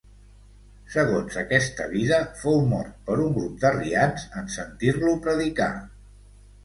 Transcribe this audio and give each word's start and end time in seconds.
Segons 0.93 1.35
aquesta 1.41 1.85
vida, 1.91 2.17
fou 2.41 2.57
mort 2.71 2.95
per 3.09 3.17
un 3.27 3.37
grup 3.37 3.61
d'arrians 3.65 4.25
en 4.43 4.51
sentir-lo 4.59 5.15
predicar. 5.27 5.69